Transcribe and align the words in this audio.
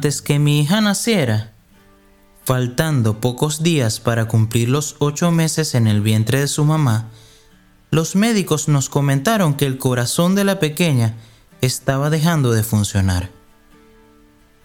Antes 0.00 0.22
que 0.22 0.38
mi 0.38 0.60
hija 0.60 0.80
naciera, 0.80 1.52
faltando 2.42 3.20
pocos 3.20 3.62
días 3.62 4.00
para 4.00 4.28
cumplir 4.28 4.70
los 4.70 4.96
ocho 4.98 5.30
meses 5.30 5.74
en 5.74 5.86
el 5.86 6.00
vientre 6.00 6.40
de 6.40 6.48
su 6.48 6.64
mamá, 6.64 7.10
los 7.90 8.16
médicos 8.16 8.66
nos 8.66 8.88
comentaron 8.88 9.52
que 9.52 9.66
el 9.66 9.76
corazón 9.76 10.34
de 10.34 10.44
la 10.44 10.58
pequeña 10.58 11.16
estaba 11.60 12.08
dejando 12.08 12.52
de 12.52 12.62
funcionar. 12.62 13.28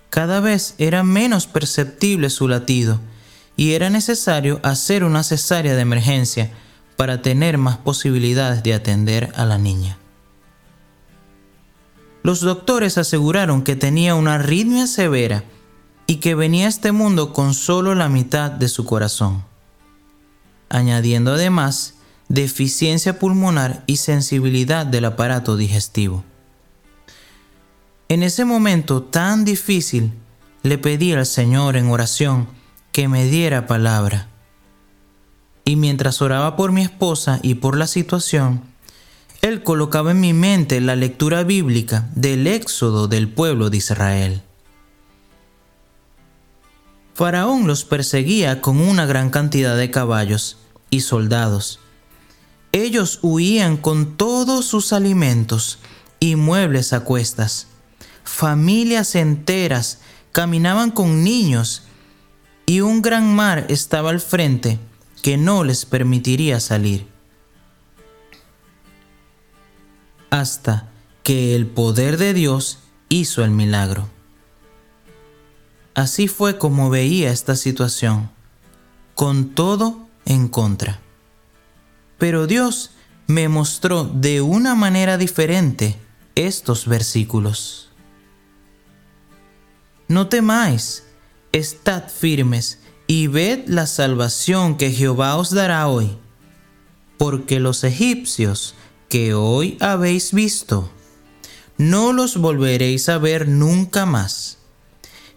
Cada 0.09 0.39
vez 0.39 0.73
era 0.77 1.03
menos 1.03 1.47
perceptible 1.47 2.29
su 2.29 2.47
latido 2.47 3.01
y 3.57 3.73
era 3.73 3.89
necesario 3.89 4.61
hacer 4.63 5.03
una 5.03 5.21
cesárea 5.21 5.75
de 5.75 5.81
emergencia 5.81 6.51
para 6.95 7.21
tener 7.21 7.57
más 7.57 7.75
posibilidades 7.75 8.63
de 8.63 8.73
atender 8.73 9.33
a 9.35 9.43
la 9.43 9.57
niña. 9.57 9.97
Los 12.25 12.41
doctores 12.41 12.97
aseguraron 12.97 13.61
que 13.61 13.75
tenía 13.75 14.15
una 14.15 14.33
arritmia 14.33 14.87
severa 14.87 15.43
y 16.07 16.15
que 16.15 16.33
venía 16.33 16.65
a 16.65 16.69
este 16.69 16.91
mundo 16.91 17.33
con 17.33 17.53
solo 17.53 17.93
la 17.93 18.09
mitad 18.09 18.49
de 18.49 18.67
su 18.67 18.83
corazón, 18.83 19.45
añadiendo 20.67 21.33
además 21.33 21.93
deficiencia 22.27 23.19
pulmonar 23.19 23.83
y 23.85 23.97
sensibilidad 23.97 24.87
del 24.87 25.05
aparato 25.05 25.55
digestivo. 25.55 26.23
En 28.09 28.23
ese 28.23 28.43
momento 28.43 29.03
tan 29.03 29.45
difícil, 29.45 30.11
le 30.63 30.79
pedí 30.79 31.13
al 31.13 31.27
Señor 31.27 31.77
en 31.77 31.91
oración 31.91 32.47
que 32.91 33.07
me 33.07 33.25
diera 33.25 33.67
palabra. 33.67 34.29
Y 35.63 35.75
mientras 35.75 36.23
oraba 36.23 36.55
por 36.55 36.71
mi 36.71 36.81
esposa 36.81 37.39
y 37.43 37.53
por 37.53 37.77
la 37.77 37.85
situación, 37.85 38.63
él 39.45 39.61
colocaba 39.61 40.09
en 40.09 40.21
mi 40.21 40.33
mente 40.33 40.81
la 40.81 40.95
lectura 40.95 41.43
bíblica 41.43 42.09
del 42.15 42.47
éxodo 42.47 43.07
del 43.07 43.29
pueblo 43.29 43.69
de 43.69 43.77
Israel. 43.77 44.41
Faraón 47.13 47.67
los 47.67 47.85
perseguía 47.85 48.59
con 48.59 48.81
una 48.81 49.05
gran 49.05 49.29
cantidad 49.29 49.77
de 49.77 49.91
caballos 49.91 50.57
y 50.89 51.01
soldados. 51.01 51.79
Ellos 52.71 53.19
huían 53.21 53.77
con 53.77 54.17
todos 54.17 54.65
sus 54.65 54.91
alimentos 54.91 55.77
y 56.19 56.35
muebles 56.35 56.91
a 56.91 57.01
cuestas. 57.01 57.67
Familias 58.23 59.13
enteras 59.13 59.99
caminaban 60.31 60.89
con 60.89 61.23
niños 61.23 61.83
y 62.65 62.81
un 62.81 63.03
gran 63.03 63.35
mar 63.35 63.67
estaba 63.69 64.09
al 64.09 64.21
frente 64.21 64.79
que 65.21 65.37
no 65.37 65.63
les 65.63 65.85
permitiría 65.85 66.59
salir. 66.59 67.14
Hasta 70.39 70.89
que 71.23 71.55
el 71.55 71.65
poder 71.65 72.17
de 72.17 72.33
Dios 72.33 72.79
hizo 73.07 73.45
el 73.45 73.51
milagro. 73.51 74.09
Así 75.93 76.27
fue 76.27 76.57
como 76.57 76.89
veía 76.89 77.31
esta 77.31 77.55
situación, 77.55 78.29
con 79.13 79.55
todo 79.55 80.09
en 80.25 80.49
contra. 80.49 80.99
Pero 82.17 82.47
Dios 82.47 82.91
me 83.27 83.47
mostró 83.47 84.03
de 84.03 84.41
una 84.41 84.75
manera 84.75 85.17
diferente 85.17 85.97
estos 86.35 86.85
versículos. 86.85 87.89
No 90.09 90.27
temáis, 90.27 91.05
estad 91.53 92.09
firmes 92.09 92.79
y 93.07 93.27
ved 93.27 93.67
la 93.67 93.87
salvación 93.87 94.75
que 94.75 94.91
Jehová 94.91 95.37
os 95.37 95.51
dará 95.51 95.87
hoy, 95.87 96.17
porque 97.17 97.61
los 97.61 97.85
egipcios 97.85 98.75
que 99.09 99.33
hoy 99.33 99.77
habéis 99.79 100.33
visto, 100.33 100.89
no 101.77 102.13
los 102.13 102.37
volveréis 102.37 103.09
a 103.09 103.17
ver 103.17 103.47
nunca 103.47 104.05
más. 104.05 104.59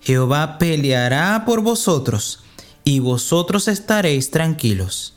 Jehová 0.01 0.59
peleará 0.59 1.45
por 1.45 1.61
vosotros, 1.63 2.45
y 2.85 3.01
vosotros 3.01 3.69
estaréis 3.69 4.31
tranquilos. 4.31 5.15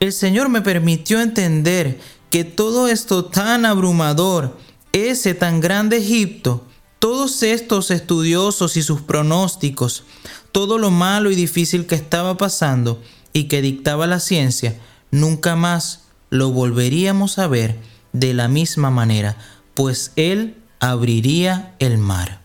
El 0.00 0.12
Señor 0.12 0.48
me 0.48 0.62
permitió 0.62 1.20
entender 1.20 2.00
que 2.30 2.44
todo 2.44 2.88
esto 2.88 3.26
tan 3.26 3.66
abrumador, 3.66 4.56
ese 4.92 5.34
tan 5.34 5.60
grande 5.60 5.98
Egipto, 5.98 6.64
todos 6.98 7.42
estos 7.42 7.90
estudiosos 7.90 8.78
y 8.78 8.82
sus 8.82 9.02
pronósticos, 9.02 10.04
todo 10.52 10.78
lo 10.78 10.90
malo 10.90 11.30
y 11.30 11.34
difícil 11.34 11.86
que 11.86 11.96
estaba 11.96 12.38
pasando 12.38 13.02
y 13.34 13.44
que 13.44 13.60
dictaba 13.60 14.06
la 14.06 14.20
ciencia, 14.20 14.80
nunca 15.10 15.54
más 15.54 16.05
lo 16.30 16.50
volveríamos 16.50 17.38
a 17.38 17.46
ver 17.46 17.76
de 18.12 18.34
la 18.34 18.48
misma 18.48 18.90
manera, 18.90 19.36
pues 19.74 20.12
Él 20.16 20.56
abriría 20.80 21.74
el 21.78 21.98
mar. 21.98 22.40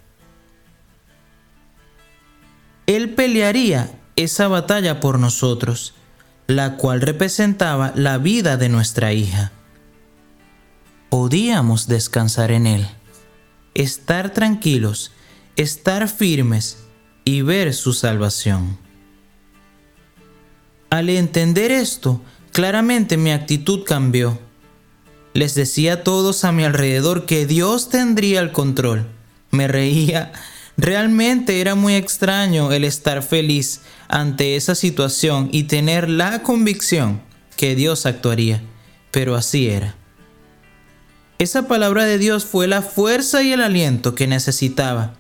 Él 2.88 3.12
pelearía 3.12 3.92
esa 4.16 4.48
batalla 4.48 5.00
por 5.00 5.20
nosotros, 5.20 5.94
la 6.48 6.76
cual 6.78 7.02
representaba 7.02 7.94
la 7.96 8.18
vida 8.18 8.58
de 8.58 8.70
nuestra 8.70 9.14
hija. 9.14 9.52
Podíamos 11.10 11.88
descansar 11.88 12.52
en 12.52 12.68
Él, 12.68 12.88
estar 13.74 14.34
tranquilos, 14.34 15.12
estar 15.56 16.08
firmes 16.08 16.84
y 17.24 17.42
ver 17.42 17.74
su 17.74 17.94
salvación. 17.94 18.78
Al 20.90 21.10
entender 21.10 21.72
esto, 21.72 22.22
Claramente 22.52 23.16
mi 23.16 23.32
actitud 23.32 23.86
cambió. 23.86 24.38
Les 25.34 25.56
decía 25.56 25.94
a 25.94 26.04
todos 26.04 26.44
a 26.44 26.52
mi 26.52 26.66
alrededor 26.66 27.26
que 27.26 27.46
Dios 27.46 27.90
tendría 27.90 28.42
el 28.42 28.52
control. 28.52 29.08
Me 29.52 29.70
reía. 29.70 30.34
Realmente 30.76 31.62
era 31.62 31.76
muy 31.76 31.96
extraño 31.96 32.74
el 32.74 32.84
estar 32.84 33.24
feliz 33.24 33.82
ante 34.10 34.58
esa 34.58 34.76
situación 34.76 35.48
y 35.54 35.64
tener 35.64 36.10
la 36.10 36.44
convicción 36.44 37.22
que 37.56 37.74
Dios 37.76 38.06
actuaría. 38.06 38.62
Pero 39.12 39.36
así 39.36 39.70
era. 39.70 39.96
Esa 41.40 41.70
palabra 41.70 42.04
de 42.04 42.18
Dios 42.18 42.44
fue 42.44 42.68
la 42.68 42.82
fuerza 42.82 43.44
y 43.44 43.54
el 43.54 43.62
aliento 43.62 44.14
que 44.14 44.28
necesitaba. 44.28 45.14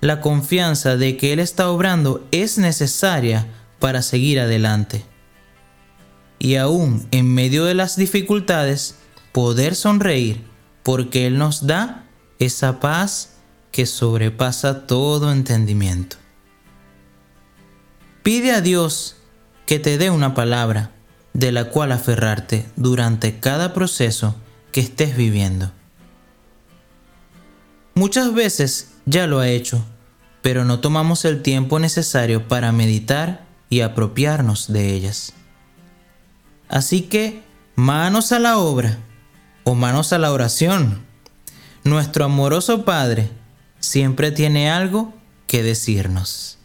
La 0.00 0.22
confianza 0.22 0.96
de 0.96 1.18
que 1.18 1.34
Él 1.34 1.40
está 1.40 1.68
obrando 1.68 2.26
es 2.30 2.56
necesaria 2.56 3.48
para 3.78 4.00
seguir 4.00 4.40
adelante 4.40 5.11
y 6.42 6.56
aún 6.56 7.06
en 7.12 7.32
medio 7.32 7.66
de 7.66 7.74
las 7.74 7.94
dificultades 7.94 8.96
poder 9.30 9.76
sonreír 9.76 10.42
porque 10.82 11.28
Él 11.28 11.38
nos 11.38 11.68
da 11.68 12.06
esa 12.40 12.80
paz 12.80 13.34
que 13.70 13.86
sobrepasa 13.86 14.88
todo 14.88 15.30
entendimiento. 15.30 16.16
Pide 18.24 18.50
a 18.50 18.60
Dios 18.60 19.18
que 19.66 19.78
te 19.78 19.98
dé 19.98 20.10
una 20.10 20.34
palabra 20.34 20.90
de 21.32 21.52
la 21.52 21.66
cual 21.66 21.92
aferrarte 21.92 22.66
durante 22.74 23.38
cada 23.38 23.72
proceso 23.72 24.34
que 24.72 24.80
estés 24.80 25.16
viviendo. 25.16 25.70
Muchas 27.94 28.34
veces 28.34 28.94
ya 29.06 29.28
lo 29.28 29.38
ha 29.38 29.48
hecho, 29.48 29.84
pero 30.42 30.64
no 30.64 30.80
tomamos 30.80 31.24
el 31.24 31.40
tiempo 31.40 31.78
necesario 31.78 32.48
para 32.48 32.72
meditar 32.72 33.46
y 33.70 33.82
apropiarnos 33.82 34.72
de 34.72 34.92
ellas. 34.92 35.34
Así 36.72 37.02
que 37.02 37.42
manos 37.76 38.32
a 38.32 38.38
la 38.38 38.56
obra 38.56 38.98
o 39.62 39.74
manos 39.74 40.14
a 40.14 40.18
la 40.18 40.32
oración. 40.32 41.04
Nuestro 41.84 42.24
amoroso 42.24 42.86
Padre 42.86 43.28
siempre 43.78 44.30
tiene 44.30 44.70
algo 44.70 45.12
que 45.46 45.62
decirnos. 45.62 46.58